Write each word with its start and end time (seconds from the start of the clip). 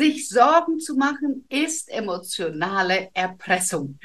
Sich 0.00 0.30
Sorgen 0.30 0.80
zu 0.80 0.94
machen 0.94 1.44
ist 1.50 1.90
emotionale 1.90 3.10
Erpressung. 3.12 3.98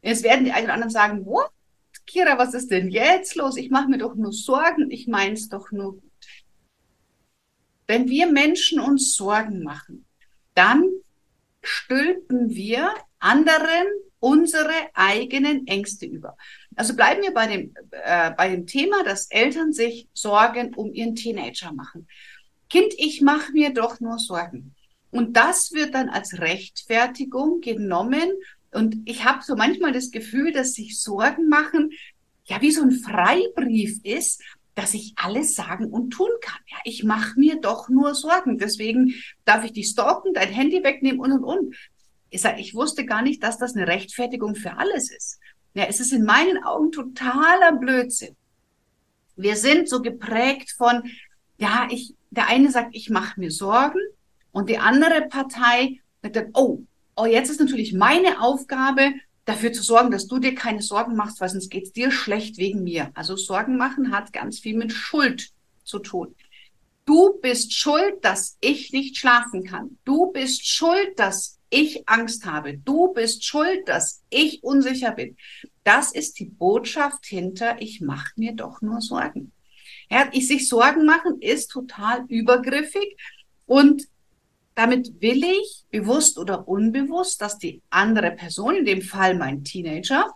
Jetzt 0.00 0.22
werden 0.22 0.44
die 0.44 0.52
einen 0.52 0.66
oder 0.66 0.74
anderen 0.74 0.92
sagen, 0.92 1.26
what? 1.26 1.50
Kira, 2.06 2.38
was 2.38 2.54
ist 2.54 2.70
denn 2.70 2.88
jetzt 2.88 3.34
los? 3.34 3.56
Ich 3.56 3.68
mache 3.68 3.88
mir 3.88 3.98
doch 3.98 4.14
nur 4.14 4.32
Sorgen, 4.32 4.92
ich 4.92 5.08
meine 5.08 5.34
es 5.34 5.48
doch 5.48 5.72
nur 5.72 5.94
gut. 5.94 6.04
Wenn 7.88 8.08
wir 8.08 8.30
Menschen 8.30 8.78
uns 8.78 9.16
Sorgen 9.16 9.64
machen, 9.64 10.06
dann 10.54 10.84
stülpen 11.62 12.50
wir 12.50 12.94
anderen 13.18 13.88
unsere 14.20 14.70
eigenen 14.94 15.66
Ängste 15.66 16.06
über. 16.06 16.36
Also 16.76 16.94
bleiben 16.94 17.22
wir 17.22 17.34
bei 17.34 17.48
dem, 17.48 17.74
äh, 17.90 18.30
bei 18.30 18.50
dem 18.50 18.68
Thema, 18.68 19.02
dass 19.02 19.26
Eltern 19.32 19.72
sich 19.72 20.08
Sorgen 20.14 20.76
um 20.76 20.94
ihren 20.94 21.16
Teenager 21.16 21.72
machen. 21.72 22.06
Kind, 22.70 22.94
ich 22.96 23.20
mache 23.20 23.50
mir 23.50 23.74
doch 23.74 23.98
nur 23.98 24.20
Sorgen. 24.20 24.76
Und 25.10 25.36
das 25.36 25.72
wird 25.72 25.94
dann 25.94 26.08
als 26.08 26.38
Rechtfertigung 26.38 27.60
genommen, 27.60 28.30
und 28.70 28.96
ich 29.06 29.24
habe 29.24 29.42
so 29.42 29.56
manchmal 29.56 29.92
das 29.92 30.10
Gefühl, 30.10 30.52
dass 30.52 30.74
sich 30.74 31.00
Sorgen 31.00 31.48
machen, 31.48 31.92
ja, 32.44 32.60
wie 32.60 32.70
so 32.70 32.82
ein 32.82 32.92
Freibrief 32.92 34.00
ist, 34.04 34.42
dass 34.74 34.94
ich 34.94 35.14
alles 35.16 35.54
sagen 35.54 35.86
und 35.86 36.10
tun 36.10 36.30
kann. 36.40 36.60
Ja, 36.66 36.76
ich 36.84 37.02
mache 37.02 37.38
mir 37.38 37.60
doch 37.60 37.88
nur 37.88 38.14
Sorgen. 38.14 38.58
Deswegen 38.58 39.14
darf 39.44 39.64
ich 39.64 39.72
dich 39.72 39.88
stalken, 39.88 40.34
dein 40.34 40.52
Handy 40.52 40.84
wegnehmen 40.84 41.20
und 41.20 41.32
und 41.32 41.44
und. 41.44 41.76
Ich, 42.30 42.42
sag, 42.42 42.60
ich 42.60 42.74
wusste 42.74 43.04
gar 43.04 43.22
nicht, 43.22 43.42
dass 43.42 43.58
das 43.58 43.74
eine 43.74 43.88
Rechtfertigung 43.88 44.54
für 44.54 44.76
alles 44.76 45.10
ist. 45.10 45.40
Ja, 45.74 45.84
es 45.84 46.00
ist 46.00 46.12
in 46.12 46.24
meinen 46.24 46.62
Augen 46.62 46.92
totaler 46.92 47.72
Blödsinn. 47.72 48.36
Wir 49.36 49.56
sind 49.56 49.88
so 49.88 50.02
geprägt 50.02 50.74
von, 50.76 51.02
ja, 51.58 51.88
ich, 51.90 52.14
der 52.30 52.48
eine 52.48 52.70
sagt, 52.70 52.90
ich 52.94 53.10
mache 53.10 53.40
mir 53.40 53.50
Sorgen 53.50 54.00
und 54.52 54.68
die 54.68 54.78
andere 54.78 55.22
Partei 55.28 56.00
sagt 56.22 56.36
dann, 56.36 56.50
oh, 56.54 56.82
oh, 57.16 57.26
jetzt 57.26 57.50
ist 57.50 57.60
natürlich 57.60 57.92
meine 57.92 58.40
Aufgabe, 58.40 59.12
dafür 59.44 59.72
zu 59.72 59.82
sorgen, 59.82 60.10
dass 60.10 60.26
du 60.26 60.38
dir 60.38 60.54
keine 60.54 60.82
Sorgen 60.82 61.16
machst, 61.16 61.40
weil 61.40 61.48
sonst 61.48 61.70
geht's 61.70 61.92
dir 61.92 62.10
schlecht 62.10 62.58
wegen 62.58 62.84
mir. 62.84 63.10
Also 63.14 63.34
Sorgen 63.36 63.78
machen 63.78 64.12
hat 64.12 64.32
ganz 64.32 64.58
viel 64.58 64.76
mit 64.76 64.92
Schuld 64.92 65.50
zu 65.84 65.98
tun. 66.00 66.34
Du 67.06 67.38
bist 67.40 67.72
schuld, 67.72 68.22
dass 68.22 68.58
ich 68.60 68.92
nicht 68.92 69.16
schlafen 69.16 69.64
kann. 69.64 69.96
Du 70.04 70.30
bist 70.32 70.68
schuld, 70.68 71.18
dass 71.18 71.58
ich 71.70 72.06
Angst 72.06 72.44
habe. 72.44 72.76
Du 72.76 73.14
bist 73.14 73.44
schuld, 73.44 73.88
dass 73.88 74.22
ich 74.28 74.62
unsicher 74.62 75.12
bin. 75.12 75.36
Das 75.84 76.12
ist 76.12 76.38
die 76.38 76.44
Botschaft 76.44 77.24
hinter, 77.24 77.80
ich 77.80 78.02
mache 78.02 78.32
mir 78.36 78.52
doch 78.52 78.82
nur 78.82 79.00
Sorgen. 79.00 79.52
Ja, 80.10 80.28
ich 80.32 80.46
sich 80.48 80.68
Sorgen 80.68 81.06
machen 81.06 81.40
ist 81.40 81.68
total 81.68 82.26
übergriffig 82.28 83.16
und 83.64 84.06
damit 84.78 85.20
will 85.20 85.42
ich, 85.42 85.84
bewusst 85.90 86.38
oder 86.38 86.68
unbewusst, 86.68 87.42
dass 87.42 87.58
die 87.58 87.82
andere 87.90 88.30
Person, 88.30 88.76
in 88.76 88.84
dem 88.84 89.02
Fall 89.02 89.34
mein 89.34 89.64
Teenager 89.64 90.30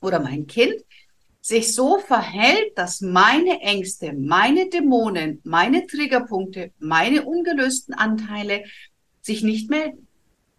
oder 0.00 0.20
mein 0.20 0.46
Kind, 0.46 0.76
sich 1.42 1.74
so 1.74 1.98
verhält, 1.98 2.78
dass 2.78 3.02
meine 3.02 3.60
Ängste, 3.60 4.14
meine 4.14 4.70
Dämonen, 4.70 5.42
meine 5.44 5.86
Triggerpunkte, 5.86 6.72
meine 6.78 7.26
ungelösten 7.26 7.92
Anteile 7.92 8.64
sich 9.20 9.42
nicht 9.42 9.68
melden. 9.68 10.08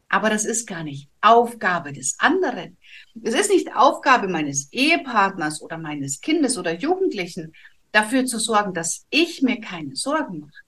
Aber 0.08 0.30
das 0.30 0.46
ist 0.46 0.68
gar 0.68 0.84
nicht 0.84 1.10
Aufgabe 1.22 1.94
des 1.94 2.20
anderen. 2.20 2.78
Es 3.24 3.34
ist 3.34 3.50
nicht 3.50 3.76
Aufgabe 3.76 4.28
meines 4.28 4.72
Ehepartners 4.72 5.64
oder 5.64 5.80
meines 5.80 6.22
Kindes 6.22 6.60
oder 6.60 6.76
Jugendlichen, 6.76 7.56
dafür 7.92 8.28
zu 8.28 8.38
sorgen, 8.38 8.76
dass 8.76 9.08
ich 9.10 9.42
mir 9.42 9.60
keine 9.60 9.96
Sorgen 9.96 10.42
mache 10.42 10.65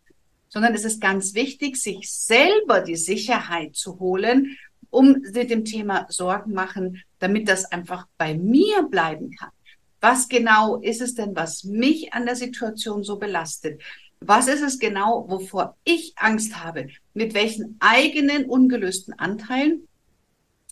sondern 0.49 0.73
es 0.73 0.85
ist 0.85 1.01
ganz 1.01 1.33
wichtig, 1.33 1.77
sich 1.77 2.11
selber 2.11 2.81
die 2.81 2.95
Sicherheit 2.95 3.75
zu 3.75 3.99
holen, 3.99 4.57
um 4.89 5.21
mit 5.33 5.49
dem 5.49 5.65
Thema 5.65 6.05
Sorgen 6.09 6.53
machen, 6.53 7.03
damit 7.19 7.47
das 7.47 7.65
einfach 7.65 8.07
bei 8.17 8.33
mir 8.33 8.83
bleiben 8.83 9.31
kann. 9.31 9.51
Was 9.99 10.29
genau 10.29 10.77
ist 10.77 11.01
es 11.01 11.15
denn, 11.15 11.35
was 11.35 11.63
mich 11.63 12.13
an 12.13 12.25
der 12.25 12.35
Situation 12.35 13.03
so 13.03 13.17
belastet? 13.17 13.81
Was 14.19 14.47
ist 14.47 14.61
es 14.61 14.79
genau, 14.79 15.25
wovor 15.27 15.75
ich 15.83 16.13
Angst 16.15 16.63
habe? 16.63 16.87
Mit 17.13 17.33
welchen 17.33 17.77
eigenen 17.79 18.45
ungelösten 18.45 19.13
Anteilen 19.13 19.87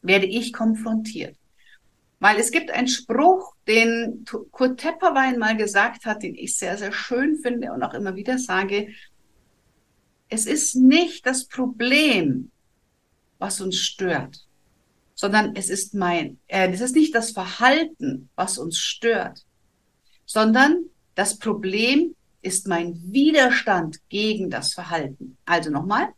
werde 0.02 0.26
ich 0.26 0.54
konfrontiert? 0.54 1.36
Weil 2.20 2.40
es 2.40 2.52
gibt 2.52 2.72
einen 2.72 2.88
Spruch, 2.88 3.54
den 3.68 4.26
Kurt 4.52 4.80
Tepperwein 4.80 5.38
mal 5.38 5.58
gesagt 5.58 6.06
hat, 6.06 6.24
den 6.24 6.36
ich 6.36 6.58
sehr, 6.58 6.78
sehr 6.78 6.92
schön 6.92 7.38
finde 7.38 7.72
und 7.72 7.84
auch 7.84 7.94
immer 7.94 8.16
wieder 8.16 8.38
sage, 8.38 8.88
es 10.30 10.46
ist 10.46 10.76
nicht 10.76 11.26
das 11.26 11.46
Problem, 11.46 12.52
was 13.38 13.62
uns 13.62 13.78
stört, 13.78 14.46
sondern 15.14 15.56
es 15.56 15.70
ist 15.70 15.94
mein, 15.94 16.40
äh, 16.48 16.72
es 16.72 16.82
ist 16.82 16.96
nicht 16.96 17.14
das 17.16 17.32
Verhalten, 17.32 18.30
was 18.36 18.58
uns 18.58 18.78
stört, 18.78 19.46
sondern 20.26 20.86
das 21.16 21.38
Problem 21.38 22.16
ist 22.42 22.68
mein 22.68 23.02
Widerstand 23.12 23.98
gegen 24.10 24.50
das 24.50 24.74
Verhalten. 24.74 25.38
Also 25.46 25.70
nochmal, 25.70 26.10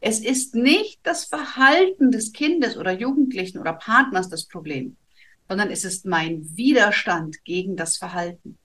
es 0.00 0.20
ist 0.20 0.54
nicht 0.54 1.00
das 1.02 1.24
Verhalten 1.24 2.10
des 2.10 2.32
Kindes 2.32 2.76
oder 2.76 2.92
Jugendlichen 2.92 3.58
oder 3.58 3.72
Partners 3.72 4.28
das 4.28 4.46
Problem, 4.46 4.96
sondern 5.48 5.70
es 5.70 5.84
ist 5.84 6.06
mein 6.06 6.56
Widerstand 6.56 7.42
gegen 7.44 7.76
das 7.76 7.96
Verhalten. 7.96 8.58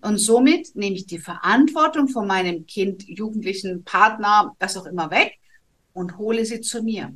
Und 0.00 0.18
somit 0.18 0.74
nehme 0.74 0.96
ich 0.96 1.06
die 1.06 1.18
Verantwortung 1.18 2.08
von 2.08 2.26
meinem 2.26 2.66
Kind, 2.66 3.06
Jugendlichen, 3.06 3.84
Partner, 3.84 4.54
was 4.58 4.76
auch 4.76 4.86
immer 4.86 5.10
weg 5.10 5.38
und 5.92 6.16
hole 6.18 6.44
sie 6.44 6.60
zu 6.60 6.82
mir. 6.82 7.14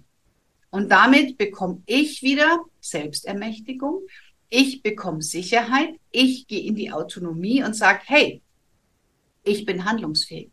Und 0.70 0.90
damit 0.90 1.38
bekomme 1.38 1.82
ich 1.86 2.22
wieder 2.22 2.60
Selbstermächtigung. 2.80 4.02
Ich 4.50 4.82
bekomme 4.82 5.22
Sicherheit. 5.22 5.98
Ich 6.10 6.46
gehe 6.46 6.62
in 6.62 6.74
die 6.74 6.92
Autonomie 6.92 7.62
und 7.62 7.74
sage, 7.74 8.00
hey, 8.04 8.42
ich 9.42 9.64
bin 9.64 9.84
handlungsfähig. 9.84 10.50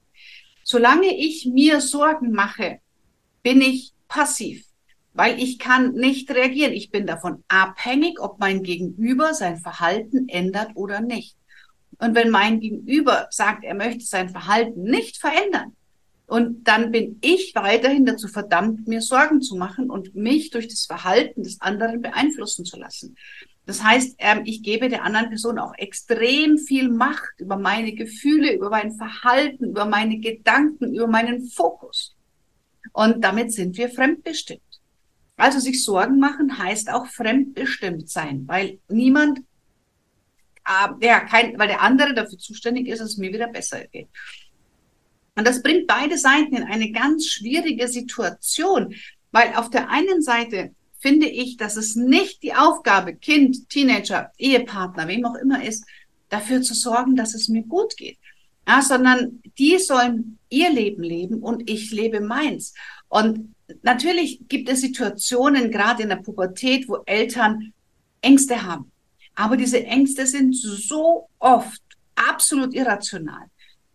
Solange 0.64 1.14
ich 1.18 1.46
mir 1.46 1.82
Sorgen 1.82 2.32
mache, 2.32 2.80
bin 3.42 3.62
ich 3.62 3.92
passiv, 4.08 4.66
weil 5.14 5.42
ich 5.42 5.60
kann 5.60 5.94
nicht 5.94 6.32
reagieren. 6.32 6.72
Ich 6.72 6.90
bin 6.90 7.06
davon 7.06 7.44
abhängig, 7.50 8.20
ob 8.22 8.40
mein 8.40 8.64
Gegenüber 8.64 9.34
sein 9.34 9.58
Verhalten 9.58 10.30
ändert 10.30 10.72
oder 10.76 11.02
nicht. 11.02 11.36
Und 12.00 12.16
wenn 12.16 12.30
mein 12.30 12.60
Gegenüber 12.60 13.28
sagt, 13.30 13.64
er 13.64 13.76
möchte 13.76 14.06
sein 14.06 14.30
Verhalten 14.30 14.84
nicht 14.84 15.18
verändern, 15.18 15.76
und 16.26 16.68
dann 16.68 16.92
bin 16.92 17.20
ich 17.22 17.54
weiterhin 17.54 18.06
dazu 18.06 18.28
verdammt, 18.28 18.88
mir 18.88 19.02
Sorgen 19.02 19.42
zu 19.42 19.56
machen 19.56 19.90
und 19.90 20.16
mich 20.16 20.50
durch 20.50 20.68
das 20.68 20.86
Verhalten 20.86 21.44
des 21.44 21.62
anderen 21.62 22.02
beeinflussen 22.02 22.66
zu 22.66 22.80
lassen. 22.80 23.16
Das 23.66 23.84
heißt, 23.84 24.16
ähm, 24.18 24.42
ich 24.46 24.64
gebe 24.64 24.90
der 24.90 25.04
anderen 25.04 25.30
Person 25.30 25.60
auch 25.60 25.74
extrem 25.78 26.58
viel 26.58 26.90
Macht 26.90 27.40
über 27.40 27.58
meine 27.58 27.94
Gefühle, 27.94 28.54
über 28.54 28.70
mein 28.70 28.94
Verhalten, 28.94 29.66
über 29.66 29.86
meine 29.86 30.18
Gedanken, 30.18 30.94
über 30.94 31.08
meinen 31.08 31.46
Fokus. 31.46 32.16
Und 32.92 33.24
damit 33.24 33.54
sind 33.54 33.78
wir 33.78 33.90
fremdbestimmt. 33.90 34.62
Also 35.38 35.60
sich 35.60 35.84
Sorgen 35.84 36.20
machen 36.20 36.58
heißt 36.58 36.90
auch 36.90 37.08
fremdbestimmt 37.08 38.10
sein, 38.10 38.44
weil 38.48 38.80
niemand 38.88 39.40
äh, 40.68 41.06
ja, 41.06 41.22
kein, 41.22 41.58
weil 41.58 41.68
der 41.68 41.82
andere 41.82 42.14
dafür 42.14 42.38
zuständig 42.38 42.88
ist, 42.88 43.00
dass 43.00 43.10
es 43.10 43.18
mir 43.18 43.34
wieder 43.34 43.48
besser 43.48 43.86
geht. 43.88 44.08
Und 45.36 45.48
das 45.48 45.64
bringt 45.64 45.88
beide 45.88 46.18
Seiten 46.18 46.56
in 46.56 46.64
eine 46.64 46.92
ganz 46.92 47.28
schwierige 47.28 47.88
Situation, 47.88 48.94
weil 49.32 49.54
auf 49.56 49.70
der 49.70 49.90
einen 49.90 50.22
Seite 50.22 50.76
finde 51.00 51.28
ich, 51.28 51.58
dass 51.58 51.76
es 51.76 51.96
nicht 51.96 52.44
die 52.44 52.54
Aufgabe, 52.54 53.16
Kind, 53.16 53.68
Teenager, 53.70 54.32
Ehepartner, 54.38 55.08
wem 55.08 55.26
auch 55.26 55.36
immer 55.36 55.64
ist, 55.64 55.86
dafür 56.30 56.62
zu 56.62 56.74
sorgen, 56.74 57.16
dass 57.16 57.34
es 57.34 57.50
mir 57.50 57.64
gut 57.64 57.98
geht. 57.98 58.18
Ja, 58.66 58.82
sondern 58.82 59.42
die 59.58 59.78
sollen 59.80 60.40
ihr 60.48 60.70
Leben 60.70 61.04
leben 61.04 61.44
und 61.44 61.70
ich 61.70 61.92
lebe 61.92 62.22
meins. 62.22 62.74
Und 63.10 63.54
natürlich 63.82 64.48
gibt 64.48 64.70
es 64.70 64.80
Situationen, 64.80 65.72
gerade 65.72 66.04
in 66.04 66.10
der 66.10 66.16
Pubertät, 66.18 66.88
wo 66.88 67.04
Eltern 67.06 67.74
Ängste 68.22 68.64
haben. 68.64 68.93
Aber 69.36 69.58
diese 69.58 69.84
Ängste 69.84 70.26
sind 70.28 70.56
so 70.56 71.28
oft 71.40 71.82
absolut 72.16 72.74
irrational. 72.74 73.48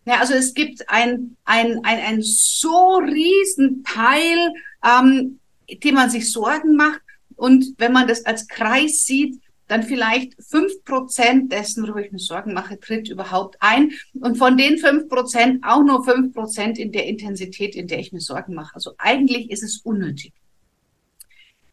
Ja, 0.05 0.19
also 0.19 0.33
es 0.33 0.53
gibt 0.53 0.89
ein, 0.89 1.37
ein, 1.45 1.83
ein, 1.83 1.99
ein 1.99 2.21
so 2.21 2.95
riesen 2.97 3.83
Teil, 3.83 4.53
ähm, 4.83 5.39
dem 5.83 5.95
man 5.95 6.09
sich 6.09 6.31
Sorgen 6.31 6.75
macht. 6.75 7.01
Und 7.35 7.75
wenn 7.77 7.93
man 7.93 8.07
das 8.07 8.25
als 8.25 8.47
Kreis 8.47 9.05
sieht, 9.05 9.39
dann 9.67 9.83
vielleicht 9.83 10.33
fünf 10.43 10.83
Prozent 10.83 11.51
dessen, 11.51 11.83
worüber 11.83 12.03
ich 12.03 12.11
mir 12.11 12.19
Sorgen 12.19 12.53
mache, 12.53 12.79
tritt 12.79 13.07
überhaupt 13.07 13.57
ein. 13.59 13.91
Und 14.19 14.37
von 14.37 14.57
den 14.57 14.79
fünf 14.79 15.07
Prozent 15.07 15.63
auch 15.63 15.83
nur 15.83 16.03
fünf 16.03 16.33
Prozent 16.33 16.79
in 16.79 16.91
der 16.91 17.05
Intensität, 17.05 17.75
in 17.75 17.87
der 17.87 17.99
ich 17.99 18.11
mir 18.11 18.19
Sorgen 18.19 18.55
mache. 18.55 18.73
Also 18.73 18.93
eigentlich 18.97 19.51
ist 19.51 19.61
es 19.61 19.77
unnötig. 19.83 20.33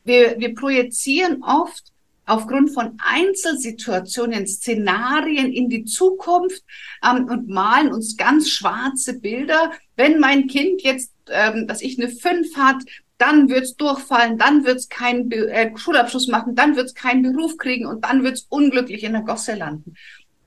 Wir, 0.05 0.39
wir 0.39 0.55
projizieren 0.55 1.43
oft 1.43 1.91
aufgrund 2.27 2.73
von 2.73 2.99
Einzelsituationen, 2.99 4.47
Szenarien 4.47 5.53
in 5.53 5.69
die 5.69 5.85
Zukunft 5.85 6.63
ähm, 7.03 7.29
und 7.29 7.49
malen 7.49 7.93
uns 7.93 8.17
ganz 8.17 8.51
schwarze 8.51 9.19
Bilder. 9.19 9.73
Wenn 9.95 10.19
mein 10.19 10.49
Kind 10.49 10.83
jetzt, 10.83 11.13
ähm, 11.31 11.67
dass 11.67 11.81
ich 11.81 11.99
eine 11.99 12.11
fünf 12.11 12.57
hat, 12.57 12.83
dann 13.19 13.49
wird's 13.49 13.77
durchfallen, 13.77 14.37
dann 14.37 14.65
wird's 14.65 14.89
keinen 14.89 15.31
äh, 15.33 15.73
Schulabschluss 15.77 16.29
machen, 16.29 16.55
dann 16.55 16.77
wird's 16.77 16.95
keinen 16.95 17.23
Beruf 17.23 17.57
kriegen 17.57 17.87
und 17.87 18.05
dann 18.05 18.23
wird's 18.23 18.47
unglücklich 18.51 19.05
in 19.05 19.13
der 19.13 19.23
Gosse 19.23 19.55
landen. 19.55 19.95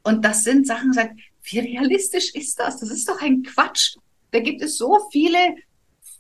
Und 0.04 0.24
das 0.24 0.44
sind 0.44 0.68
Sachen, 0.68 0.94
sagt, 0.94 1.20
wie 1.44 1.60
realistisch 1.60 2.36
ist 2.36 2.60
das? 2.60 2.80
Das 2.80 2.92
ist 2.92 3.08
doch 3.10 3.22
ein 3.22 3.44
Quatsch. 3.44 3.96
Da 4.32 4.40
gibt 4.40 4.62
es 4.62 4.78
so 4.78 5.00
viele 5.12 5.56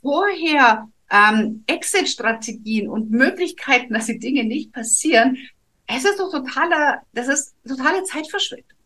vorher 0.01 0.89
ähm, 1.09 1.63
Exit-Strategien 1.67 2.89
und 2.89 3.11
Möglichkeiten, 3.11 3.93
dass 3.93 4.05
die 4.05 4.19
Dinge 4.19 4.43
nicht 4.43 4.71
passieren. 4.71 5.37
Es 5.87 6.05
ist 6.05 6.19
doch 6.19 6.31
totaler, 6.31 7.01
das 7.13 7.27
ist 7.27 7.55
totale 7.67 8.03
Zeitverschwendung. 8.03 8.77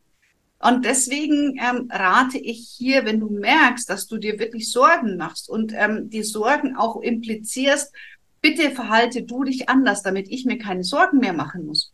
Und 0.60 0.86
deswegen 0.86 1.60
ähm, 1.60 1.90
rate 1.92 2.38
ich 2.38 2.74
hier, 2.78 3.04
wenn 3.04 3.20
du 3.20 3.30
merkst, 3.30 3.90
dass 3.90 4.08
du 4.08 4.18
dir 4.18 4.40
wirklich 4.40 4.72
Sorgen 4.72 5.18
machst 5.18 5.50
und 5.50 5.74
ähm, 5.75 6.10
die 6.10 6.24
Sorgen 6.24 6.78
auch 6.78 7.02
implizierst, 7.02 7.94
bitte 8.40 8.72
verhalte 8.72 9.24
du 9.24 9.44
dich 9.44 9.68
anders, 9.68 10.04
damit 10.04 10.30
ich 10.30 10.46
mir 10.46 10.58
keine 10.58 10.86
Sorgen 10.86 11.18
mehr 11.19 11.34
machen 11.34 11.66
muss. 11.66 11.92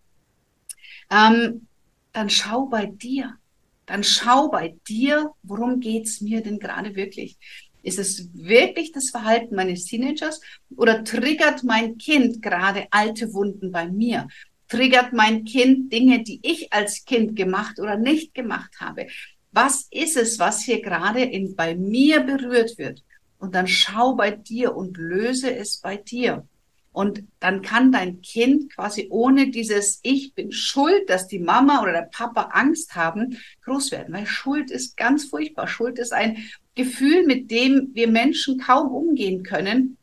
Ähm, 1.10 1.68
dann 2.14 2.30
schau 2.30 2.68
bei 2.68 2.86
dir. 2.86 3.36
Dann 3.88 4.04
schau 4.04 4.50
bei 4.50 4.76
dir, 4.88 5.32
worum 5.42 5.80
geht's 5.80 6.22
mir 6.22 6.42
denn 6.44 6.60
gerade 6.60 6.96
wirklich? 6.96 7.38
Ist 7.82 8.00
es 8.00 8.30
wirklich 8.34 8.92
das 8.92 9.10
Verhalten 9.10 9.56
meines 9.56 9.86
Teenagers 9.86 10.42
oder 10.76 11.04
triggert 11.04 11.64
mein 11.64 11.98
Kind 11.98 12.42
gerade 12.42 12.88
alte 12.92 13.34
Wunden 13.34 13.72
bei 13.72 13.88
mir? 13.88 14.28
triggert 14.70 15.12
mein 15.12 15.44
Kind 15.44 15.92
Dinge, 15.92 16.24
die 16.24 16.40
ich 16.44 16.72
als 16.72 17.04
Kind 17.04 17.36
gemacht 17.36 17.80
oder 17.80 17.98
nicht 17.98 18.34
gemacht 18.34 18.76
habe? 18.80 19.08
Was 19.52 19.88
ist 19.90 20.16
es, 20.16 20.40
was 20.40 20.62
hier 20.62 20.82
gerade 20.82 21.24
in, 21.24 21.56
bei 21.56 21.76
mir 21.76 22.22
berührt 22.22 22.78
wird? 22.78 23.04
Und 23.40 23.56
dann 23.56 23.68
schau 23.68 24.16
bei 24.16 24.32
dir 24.32 24.76
und 24.76 24.96
löse 24.98 25.54
es 25.54 25.78
bei 25.78 25.98
dir. 25.98 26.48
Und 26.92 27.24
dann 27.40 27.62
kann 27.62 27.92
dein 27.92 28.22
Kind 28.22 28.74
quasi 28.74 29.08
ohne 29.10 29.50
dieses 29.50 30.00
Ich 30.04 30.34
bin 30.34 30.52
schuld, 30.52 31.10
dass 31.10 31.28
die 31.28 31.40
Mama 31.40 31.82
oder 31.82 31.94
der 31.94 32.10
Papa 32.12 32.50
Angst 32.52 32.96
haben, 32.96 33.38
groß 33.64 33.92
werden. 33.92 34.14
Weil 34.14 34.26
Schuld 34.26 34.70
ist 34.70 34.98
ganz 34.98 35.26
furchtbar. 35.26 35.68
Schuld 35.68 35.98
ist 35.98 36.14
ein 36.14 36.50
Gefühl, 36.80 37.26
mit 37.26 37.52
dem 37.52 37.90
wir 37.94 38.08
Menschen 38.08 38.58
kaum 38.58 38.92
umgehen 38.92 39.44
können. 39.44 39.98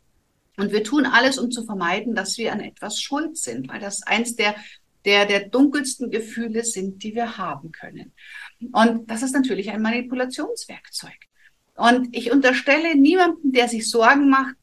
Und 0.59 0.73
wir 0.73 0.85
tun 0.85 1.07
alles, 1.07 1.39
um 1.39 1.51
zu 1.51 1.65
vermeiden, 1.65 2.15
dass 2.15 2.37
wir 2.39 2.53
an 2.53 2.61
etwas 2.61 3.01
schuld 3.01 3.37
sind, 3.37 3.69
weil 3.69 3.81
das 3.81 4.03
eins 4.03 4.37
der, 4.37 4.55
der, 5.05 5.25
der 5.27 5.49
dunkelsten 5.49 6.11
Gefühle 6.11 6.65
sind, 6.65 7.03
die 7.03 7.15
wir 7.15 7.39
haben 7.39 7.73
können. 7.73 8.13
Und 8.73 9.11
das 9.11 9.23
ist 9.23 9.33
natürlich 9.33 9.71
ein 9.71 9.83
Manipulationswerkzeug. 9.83 11.19
Und 11.77 12.15
ich 12.17 12.31
unterstelle 12.33 12.95
niemanden, 12.95 13.53
der 13.53 13.69
sich 13.69 13.89
Sorgen 13.89 14.29
macht, 14.31 14.57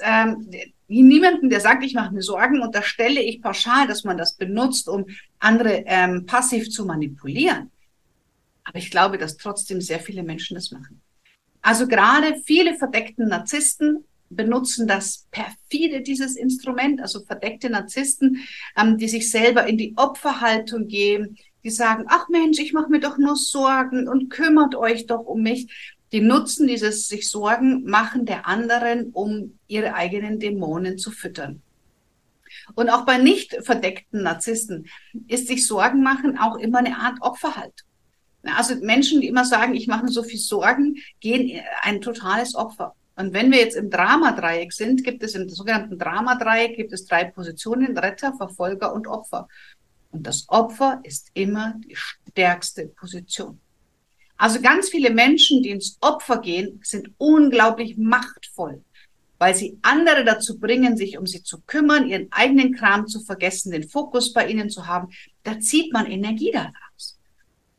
ähm, 0.00 0.50
niemanden, 0.88 1.48
der 1.48 1.60
sagt, 1.60 1.84
ich 1.84 1.94
mache 1.94 2.14
mir 2.14 2.22
Sorgen, 2.22 2.60
unterstelle 2.60 3.22
ich 3.22 3.42
pauschal, 3.42 3.86
dass 3.86 4.04
man 4.04 4.16
das 4.16 4.36
benutzt, 4.36 4.88
um 4.88 5.06
andere 5.38 5.84
ähm, 5.86 6.26
passiv 6.26 6.70
zu 6.70 6.84
manipulieren. 6.84 7.70
Aber 8.64 8.78
ich 8.78 8.90
glaube, 8.90 9.18
dass 9.18 9.36
trotzdem 9.36 9.80
sehr 9.80 10.00
viele 10.00 10.24
Menschen 10.24 10.56
das 10.56 10.72
machen. 10.72 11.00
Also 11.66 11.88
gerade 11.88 12.36
viele 12.44 12.78
verdeckten 12.78 13.26
Narzissten 13.26 14.04
benutzen 14.30 14.86
das 14.86 15.26
perfide, 15.32 16.00
dieses 16.00 16.36
Instrument, 16.36 17.00
also 17.00 17.24
verdeckte 17.24 17.68
Narzissten, 17.68 18.46
ähm, 18.76 18.98
die 18.98 19.08
sich 19.08 19.32
selber 19.32 19.66
in 19.66 19.76
die 19.76 19.92
Opferhaltung 19.96 20.86
geben, 20.86 21.36
die 21.64 21.70
sagen, 21.70 22.04
ach 22.06 22.28
Mensch, 22.28 22.60
ich 22.60 22.72
mache 22.72 22.88
mir 22.88 23.00
doch 23.00 23.18
nur 23.18 23.34
Sorgen 23.34 24.06
und 24.06 24.28
kümmert 24.28 24.76
euch 24.76 25.06
doch 25.06 25.26
um 25.26 25.42
mich. 25.42 25.66
Die 26.12 26.20
nutzen 26.20 26.68
dieses 26.68 27.08
sich 27.08 27.28
Sorgen 27.28 27.82
machen 27.82 28.26
der 28.26 28.46
anderen, 28.46 29.10
um 29.10 29.58
ihre 29.66 29.94
eigenen 29.94 30.38
Dämonen 30.38 30.98
zu 30.98 31.10
füttern. 31.10 31.62
Und 32.76 32.90
auch 32.90 33.04
bei 33.04 33.18
nicht 33.18 33.56
verdeckten 33.64 34.22
Narzissten 34.22 34.86
ist 35.26 35.48
sich 35.48 35.66
Sorgen 35.66 36.04
machen 36.04 36.38
auch 36.38 36.58
immer 36.58 36.78
eine 36.78 36.96
Art 36.96 37.16
Opferhaltung. 37.22 37.85
Also 38.48 38.76
Menschen, 38.76 39.20
die 39.20 39.28
immer 39.28 39.44
sagen, 39.44 39.74
ich 39.74 39.86
mache 39.86 40.04
mir 40.04 40.10
so 40.10 40.22
viel 40.22 40.38
Sorgen, 40.38 40.96
gehen 41.20 41.60
ein 41.82 42.00
totales 42.00 42.54
Opfer. 42.54 42.94
Und 43.16 43.32
wenn 43.32 43.50
wir 43.50 43.58
jetzt 43.58 43.76
im 43.76 43.90
Dramadreieck 43.90 44.72
sind, 44.72 45.02
gibt 45.02 45.22
es 45.22 45.34
im 45.34 45.48
sogenannten 45.48 45.98
Dramadreieck 45.98 46.76
gibt 46.76 46.92
es 46.92 47.06
drei 47.06 47.24
Positionen, 47.24 47.96
Retter, 47.96 48.34
Verfolger 48.36 48.92
und 48.92 49.06
Opfer. 49.06 49.48
Und 50.10 50.26
das 50.26 50.44
Opfer 50.48 51.00
ist 51.02 51.30
immer 51.32 51.74
die 51.78 51.96
stärkste 51.96 52.86
Position. 52.88 53.58
Also 54.36 54.60
ganz 54.60 54.90
viele 54.90 55.10
Menschen, 55.10 55.62
die 55.62 55.70
ins 55.70 55.96
Opfer 56.00 56.40
gehen, 56.40 56.80
sind 56.82 57.10
unglaublich 57.16 57.96
machtvoll, 57.96 58.84
weil 59.38 59.54
sie 59.54 59.78
andere 59.80 60.24
dazu 60.24 60.58
bringen, 60.58 60.98
sich 60.98 61.16
um 61.18 61.26
sie 61.26 61.42
zu 61.42 61.62
kümmern, 61.62 62.06
ihren 62.06 62.30
eigenen 62.32 62.74
Kram 62.74 63.06
zu 63.06 63.20
vergessen, 63.20 63.72
den 63.72 63.88
Fokus 63.88 64.34
bei 64.34 64.46
ihnen 64.46 64.68
zu 64.68 64.86
haben. 64.86 65.08
Da 65.42 65.58
zieht 65.58 65.90
man 65.92 66.04
Energie 66.04 66.52
daraus. 66.52 67.18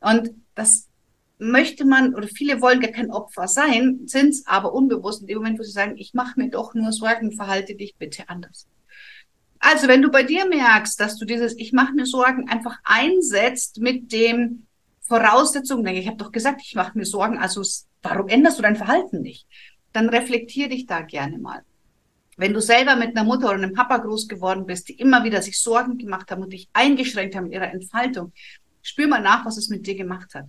Und 0.00 0.30
das 0.58 0.88
möchte 1.38 1.84
man 1.84 2.14
oder 2.16 2.26
viele 2.26 2.60
wollen 2.60 2.80
gar 2.80 2.90
kein 2.90 3.12
Opfer 3.12 3.46
sein, 3.46 4.00
sind 4.06 4.30
es 4.30 4.46
aber 4.46 4.72
unbewusst 4.74 5.20
in 5.20 5.28
dem 5.28 5.38
Moment, 5.38 5.58
wo 5.58 5.62
sie 5.62 5.70
sagen, 5.70 5.96
ich 5.96 6.14
mache 6.14 6.38
mir 6.38 6.50
doch 6.50 6.74
nur 6.74 6.90
Sorgen, 6.92 7.32
verhalte 7.32 7.76
dich 7.76 7.94
bitte 7.96 8.28
anders. 8.28 8.66
Also 9.60 9.86
wenn 9.86 10.02
du 10.02 10.10
bei 10.10 10.24
dir 10.24 10.46
merkst, 10.46 10.98
dass 11.00 11.16
du 11.16 11.24
dieses 11.24 11.56
Ich 11.56 11.72
mache 11.72 11.92
mir 11.92 12.06
Sorgen 12.06 12.48
einfach 12.48 12.78
einsetzt 12.84 13.78
mit 13.78 14.12
dem 14.12 14.66
Voraussetzung, 15.00 15.86
ich 15.86 16.06
habe 16.06 16.16
doch 16.16 16.32
gesagt, 16.32 16.60
ich 16.62 16.74
mache 16.74 16.98
mir 16.98 17.06
Sorgen, 17.06 17.38
also 17.38 17.62
warum 18.02 18.28
änderst 18.28 18.58
du 18.58 18.62
dein 18.62 18.76
Verhalten 18.76 19.22
nicht? 19.22 19.46
Dann 19.92 20.08
reflektier 20.08 20.68
dich 20.68 20.86
da 20.86 21.02
gerne 21.02 21.38
mal. 21.38 21.62
Wenn 22.36 22.52
du 22.52 22.60
selber 22.60 22.94
mit 22.96 23.16
einer 23.16 23.24
Mutter 23.24 23.46
oder 23.46 23.54
einem 23.54 23.74
Papa 23.74 23.98
groß 23.98 24.28
geworden 24.28 24.66
bist, 24.66 24.88
die 24.88 24.94
immer 24.94 25.24
wieder 25.24 25.40
sich 25.40 25.60
Sorgen 25.60 25.98
gemacht 25.98 26.30
haben 26.30 26.42
und 26.42 26.52
dich 26.52 26.68
eingeschränkt 26.72 27.34
haben 27.34 27.46
in 27.46 27.52
ihrer 27.52 27.72
Entfaltung, 27.72 28.32
spür 28.88 29.08
mal 29.08 29.20
nach, 29.20 29.44
was 29.44 29.56
es 29.56 29.68
mit 29.68 29.86
dir 29.86 29.96
gemacht 29.96 30.34
hat. 30.34 30.46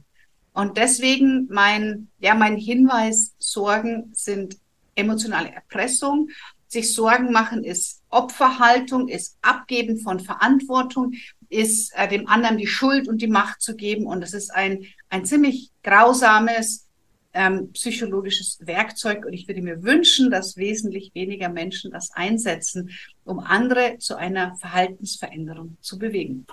Und 0.53 0.77
deswegen 0.77 1.47
mein, 1.49 2.09
ja, 2.19 2.35
mein 2.35 2.57
Hinweis, 2.57 3.33
Sorgen 3.37 4.11
sind 4.13 4.57
emotionale 4.95 5.51
Erpressung. 5.51 6.29
Sich 6.67 6.93
Sorgen 6.93 7.31
machen 7.31 7.63
ist 7.63 8.01
Opferhaltung, 8.09 9.07
ist 9.07 9.37
Abgeben 9.41 9.99
von 9.99 10.19
Verantwortung, 10.19 11.13
ist 11.49 11.93
äh, 11.95 12.07
dem 12.07 12.27
anderen 12.27 12.57
die 12.57 12.67
Schuld 12.67 13.07
und 13.07 13.21
die 13.21 13.27
Macht 13.27 13.61
zu 13.61 13.75
geben. 13.75 14.05
Und 14.05 14.23
es 14.23 14.33
ist 14.33 14.51
ein, 14.51 14.85
ein 15.09 15.25
ziemlich 15.25 15.71
grausames 15.83 16.87
ähm, 17.33 17.71
psychologisches 17.71 18.59
Werkzeug. 18.61 19.25
Und 19.25 19.33
ich 19.33 19.47
würde 19.47 19.61
mir 19.61 19.83
wünschen, 19.83 20.29
dass 20.29 20.57
wesentlich 20.57 21.11
weniger 21.13 21.49
Menschen 21.49 21.91
das 21.91 22.11
einsetzen, 22.11 22.91
um 23.23 23.39
andere 23.39 23.97
zu 23.99 24.15
einer 24.15 24.55
Verhaltensveränderung 24.57 25.77
zu 25.81 25.97
bewegen. 25.97 26.45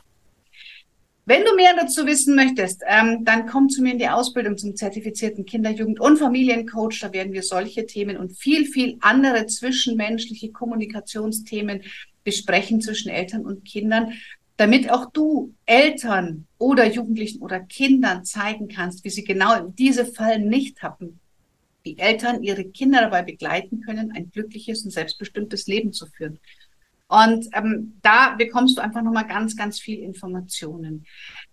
Wenn 1.28 1.44
du 1.44 1.56
mehr 1.56 1.74
dazu 1.74 2.06
wissen 2.06 2.36
möchtest, 2.36 2.84
ähm, 2.86 3.24
dann 3.24 3.46
komm 3.46 3.68
zu 3.68 3.82
mir 3.82 3.90
in 3.90 3.98
die 3.98 4.08
Ausbildung 4.08 4.56
zum 4.56 4.76
zertifizierten 4.76 5.44
Kinder-, 5.44 5.72
Jugend- 5.72 5.98
und 5.98 6.18
Familiencoach. 6.18 7.00
Da 7.00 7.12
werden 7.12 7.32
wir 7.32 7.42
solche 7.42 7.84
Themen 7.84 8.16
und 8.16 8.38
viel, 8.38 8.64
viel 8.64 8.96
andere 9.00 9.46
zwischenmenschliche 9.46 10.52
Kommunikationsthemen 10.52 11.82
besprechen 12.22 12.80
zwischen 12.80 13.08
Eltern 13.08 13.44
und 13.44 13.64
Kindern, 13.64 14.12
damit 14.56 14.88
auch 14.88 15.10
du 15.10 15.52
Eltern 15.66 16.46
oder 16.58 16.86
Jugendlichen 16.86 17.42
oder 17.42 17.58
Kindern 17.58 18.24
zeigen 18.24 18.68
kannst, 18.68 19.02
wie 19.02 19.10
sie 19.10 19.24
genau 19.24 19.66
diese 19.76 20.06
Fallen 20.06 20.48
nicht 20.48 20.80
haben, 20.84 21.18
wie 21.82 21.98
Eltern 21.98 22.44
ihre 22.44 22.66
Kinder 22.66 23.00
dabei 23.00 23.22
begleiten 23.22 23.80
können, 23.80 24.12
ein 24.12 24.30
glückliches 24.30 24.84
und 24.84 24.92
selbstbestimmtes 24.92 25.66
Leben 25.66 25.92
zu 25.92 26.06
führen. 26.06 26.38
Und 27.08 27.46
ähm, 27.52 27.98
da 28.02 28.34
bekommst 28.36 28.76
du 28.76 28.82
einfach 28.82 29.02
nochmal 29.02 29.26
ganz, 29.26 29.56
ganz 29.56 29.78
viel 29.78 30.00
Informationen. 30.00 31.06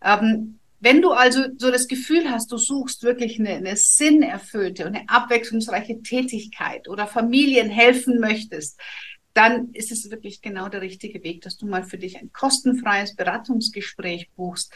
Ähm, 0.04 0.60
wenn 0.80 1.02
du 1.02 1.12
also 1.12 1.44
so 1.58 1.72
das 1.72 1.88
Gefühl 1.88 2.30
hast, 2.30 2.52
du 2.52 2.58
suchst 2.58 3.04
wirklich 3.04 3.40
eine, 3.40 3.52
eine 3.52 3.78
sinnerfüllte 3.78 4.86
und 4.86 4.96
eine 4.96 5.08
abwechslungsreiche 5.08 6.02
Tätigkeit 6.02 6.90
oder 6.90 7.08
Familien 7.08 7.70
helfen 7.70 8.20
möchtest, 8.20 8.78
dann 9.34 9.72
ist 9.74 9.92
es 9.92 10.12
wirklich 10.12 10.42
genau 10.42 10.70
der 10.70 10.82
richtige 10.82 11.24
Weg, 11.24 11.42
dass 11.42 11.58
du 11.58 11.66
mal 11.66 11.84
für 11.84 11.98
dich 11.98 12.18
ein 12.18 12.32
kostenfreies 12.32 13.16
Beratungsgespräch 13.16 14.30
buchst. 14.36 14.72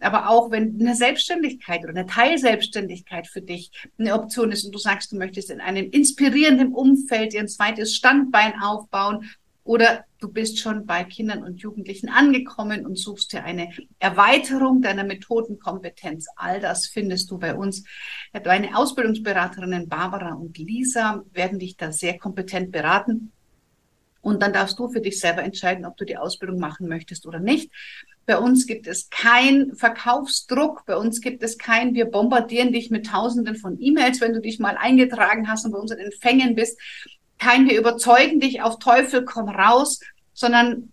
Aber 0.00 0.28
auch 0.30 0.50
wenn 0.50 0.80
eine 0.80 0.96
Selbstständigkeit 0.96 1.82
oder 1.82 1.90
eine 1.90 2.06
Teilselbstständigkeit 2.06 3.28
für 3.28 3.40
dich 3.42 3.70
eine 3.98 4.14
Option 4.14 4.50
ist 4.50 4.64
und 4.64 4.74
du 4.74 4.78
sagst, 4.78 5.12
du 5.12 5.16
möchtest 5.16 5.50
in 5.50 5.60
einem 5.60 5.90
inspirierenden 5.90 6.72
Umfeld 6.72 7.34
dir 7.34 7.40
ein 7.40 7.48
zweites 7.48 7.94
Standbein 7.94 8.54
aufbauen 8.60 9.30
oder 9.64 10.04
du 10.20 10.28
bist 10.28 10.58
schon 10.58 10.86
bei 10.86 11.04
Kindern 11.04 11.42
und 11.42 11.60
Jugendlichen 11.60 12.08
angekommen 12.08 12.86
und 12.86 12.98
suchst 12.98 13.32
dir 13.32 13.44
eine 13.44 13.70
Erweiterung 13.98 14.80
deiner 14.80 15.04
Methodenkompetenz. 15.04 16.26
All 16.36 16.60
das 16.60 16.86
findest 16.86 17.30
du 17.30 17.38
bei 17.38 17.54
uns. 17.54 17.84
Deine 18.32 18.76
Ausbildungsberaterinnen 18.76 19.88
Barbara 19.88 20.34
und 20.34 20.56
Lisa 20.58 21.22
werden 21.32 21.58
dich 21.58 21.76
da 21.76 21.92
sehr 21.92 22.18
kompetent 22.18 22.72
beraten. 22.72 23.32
Und 24.22 24.42
dann 24.42 24.52
darfst 24.52 24.78
du 24.78 24.88
für 24.88 25.00
dich 25.00 25.18
selber 25.18 25.42
entscheiden, 25.42 25.86
ob 25.86 25.96
du 25.96 26.04
die 26.04 26.16
Ausbildung 26.16 26.58
machen 26.58 26.88
möchtest 26.88 27.26
oder 27.26 27.38
nicht. 27.38 27.70
Bei 28.26 28.38
uns 28.38 28.66
gibt 28.66 28.86
es 28.86 29.08
kein 29.08 29.74
Verkaufsdruck. 29.74 30.84
Bei 30.86 30.96
uns 30.96 31.20
gibt 31.20 31.42
es 31.42 31.58
kein, 31.58 31.94
wir 31.94 32.04
bombardieren 32.04 32.72
dich 32.72 32.90
mit 32.90 33.06
Tausenden 33.06 33.56
von 33.56 33.80
E-Mails, 33.80 34.20
wenn 34.20 34.34
du 34.34 34.40
dich 34.40 34.58
mal 34.58 34.76
eingetragen 34.76 35.48
hast 35.48 35.64
und 35.64 35.72
bei 35.72 35.78
unseren 35.78 36.00
Empfängen 36.00 36.54
bist 36.54 36.78
kein 37.40 37.68
wir 37.68 37.78
überzeugen 37.78 38.38
dich 38.38 38.62
auf 38.62 38.78
Teufel 38.78 39.24
komm 39.24 39.48
raus, 39.48 40.00
sondern 40.32 40.92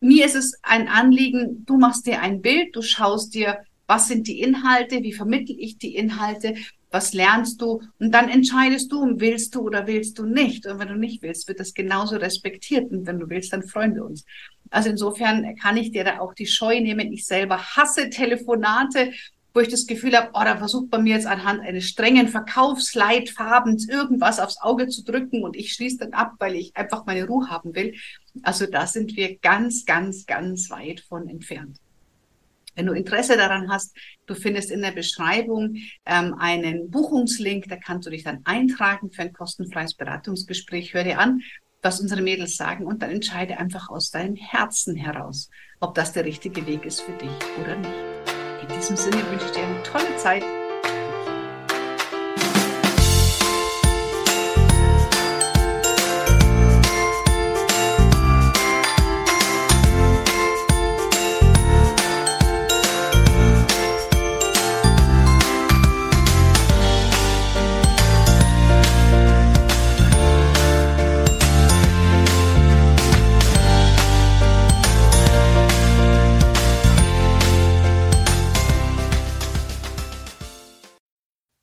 mir 0.00 0.24
ist 0.24 0.36
es 0.36 0.58
ein 0.62 0.88
Anliegen, 0.88 1.64
du 1.66 1.76
machst 1.76 2.06
dir 2.06 2.22
ein 2.22 2.40
Bild, 2.40 2.74
du 2.74 2.82
schaust 2.82 3.34
dir, 3.34 3.58
was 3.86 4.06
sind 4.06 4.28
die 4.28 4.40
Inhalte, 4.40 5.02
wie 5.02 5.12
vermittel 5.12 5.56
ich 5.58 5.76
die 5.76 5.96
Inhalte, 5.96 6.54
was 6.90 7.12
lernst 7.12 7.60
du 7.60 7.82
und 7.98 8.12
dann 8.12 8.28
entscheidest 8.28 8.92
du, 8.92 9.20
willst 9.20 9.54
du 9.54 9.60
oder 9.62 9.86
willst 9.86 10.18
du 10.18 10.26
nicht. 10.26 10.64
Und 10.66 10.78
wenn 10.78 10.88
du 10.88 10.96
nicht 10.96 11.22
willst, 11.22 11.48
wird 11.48 11.60
das 11.60 11.74
genauso 11.74 12.16
respektiert 12.16 12.90
und 12.90 13.06
wenn 13.06 13.18
du 13.18 13.28
willst, 13.28 13.52
dann 13.52 13.62
freuen 13.62 13.94
wir 13.94 14.04
uns. 14.04 14.24
Also 14.70 14.90
insofern 14.90 15.56
kann 15.56 15.76
ich 15.76 15.90
dir 15.90 16.04
da 16.04 16.20
auch 16.20 16.34
die 16.34 16.46
Scheu 16.46 16.80
nehmen. 16.80 17.12
Ich 17.12 17.26
selber 17.26 17.58
hasse 17.58 18.10
Telefonate 18.10 19.12
wo 19.54 19.60
ich 19.60 19.68
das 19.68 19.86
Gefühl 19.86 20.16
habe, 20.16 20.30
oh, 20.34 20.42
da 20.44 20.56
versucht 20.56 20.90
man 20.92 21.04
mir 21.04 21.14
jetzt 21.14 21.26
anhand 21.26 21.60
eines 21.60 21.84
strengen 21.84 22.28
Verkaufsleitfarbens 22.28 23.88
irgendwas 23.88 24.40
aufs 24.40 24.60
Auge 24.60 24.88
zu 24.88 25.04
drücken 25.04 25.42
und 25.42 25.56
ich 25.56 25.72
schließe 25.72 25.98
dann 25.98 26.12
ab, 26.12 26.34
weil 26.38 26.54
ich 26.54 26.76
einfach 26.76 27.06
meine 27.06 27.26
Ruhe 27.26 27.48
haben 27.48 27.74
will. 27.74 27.94
Also 28.42 28.66
da 28.66 28.86
sind 28.86 29.16
wir 29.16 29.38
ganz, 29.38 29.84
ganz, 29.84 30.26
ganz 30.26 30.70
weit 30.70 31.00
von 31.00 31.28
entfernt. 31.28 31.78
Wenn 32.78 32.86
du 32.86 32.92
Interesse 32.92 33.36
daran 33.36 33.68
hast, 33.68 33.96
du 34.26 34.36
findest 34.36 34.70
in 34.70 34.82
der 34.82 34.92
Beschreibung 34.92 35.78
ähm, 36.06 36.34
einen 36.38 36.90
Buchungslink, 36.90 37.68
da 37.68 37.76
kannst 37.76 38.06
du 38.06 38.10
dich 38.10 38.22
dann 38.22 38.42
eintragen 38.44 39.10
für 39.10 39.22
ein 39.22 39.32
kostenfreies 39.32 39.94
Beratungsgespräch. 39.94 40.94
Hör 40.94 41.02
dir 41.02 41.18
an, 41.18 41.40
was 41.82 42.00
unsere 42.00 42.22
Mädels 42.22 42.56
sagen 42.56 42.86
und 42.86 43.02
dann 43.02 43.10
entscheide 43.10 43.58
einfach 43.58 43.88
aus 43.88 44.10
deinem 44.10 44.36
Herzen 44.36 44.94
heraus, 44.94 45.50
ob 45.80 45.94
das 45.94 46.12
der 46.12 46.24
richtige 46.24 46.66
Weg 46.68 46.84
ist 46.84 47.00
für 47.00 47.12
dich 47.12 47.30
oder 47.60 47.76
nicht. 47.76 48.07
In 48.68 48.74
diesem 48.74 48.96
Sinne 48.96 49.30
wünsche 49.30 49.46
ich 49.46 49.52
dir 49.52 49.62
eine 49.62 49.82
tolle 49.82 50.16
Zeit 50.18 50.44